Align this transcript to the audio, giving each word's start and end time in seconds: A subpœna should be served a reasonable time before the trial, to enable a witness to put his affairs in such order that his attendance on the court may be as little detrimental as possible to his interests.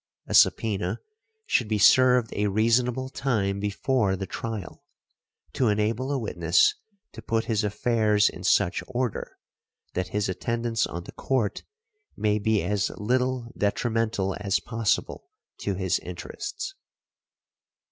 A 0.25 0.33
subpœna 0.33 0.97
should 1.45 1.67
be 1.67 1.77
served 1.77 2.33
a 2.35 2.47
reasonable 2.47 3.07
time 3.07 3.59
before 3.59 4.15
the 4.15 4.25
trial, 4.25 4.83
to 5.53 5.67
enable 5.67 6.11
a 6.11 6.17
witness 6.17 6.73
to 7.11 7.21
put 7.21 7.45
his 7.45 7.63
affairs 7.63 8.27
in 8.27 8.43
such 8.43 8.81
order 8.87 9.37
that 9.93 10.07
his 10.07 10.27
attendance 10.27 10.87
on 10.87 11.03
the 11.03 11.11
court 11.11 11.61
may 12.17 12.39
be 12.39 12.63
as 12.63 12.89
little 12.97 13.53
detrimental 13.55 14.35
as 14.39 14.59
possible 14.59 15.29
to 15.59 15.75
his 15.75 15.99
interests. 15.99 16.73